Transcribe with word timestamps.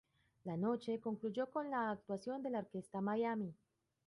La 0.45 0.57
noche 0.57 0.99
concluyó 0.99 1.51
con 1.51 1.69
la 1.69 1.91
actuación 1.91 2.41
de 2.41 2.49
la 2.49 2.57
Orquesta 2.61 3.01
"Miami". 3.01 3.55